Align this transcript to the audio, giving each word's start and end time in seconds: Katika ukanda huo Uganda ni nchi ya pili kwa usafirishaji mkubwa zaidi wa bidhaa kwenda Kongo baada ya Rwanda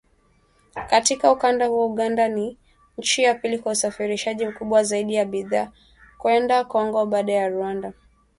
Katika 0.89 1.31
ukanda 1.31 1.67
huo 1.67 1.85
Uganda 1.85 2.27
ni 2.27 2.57
nchi 2.97 3.23
ya 3.23 3.35
pili 3.35 3.59
kwa 3.59 3.71
usafirishaji 3.71 4.45
mkubwa 4.45 4.83
zaidi 4.83 5.17
wa 5.17 5.25
bidhaa 5.25 5.71
kwenda 6.17 6.63
Kongo 6.65 7.05
baada 7.05 7.33
ya 7.33 7.49
Rwanda 7.49 7.93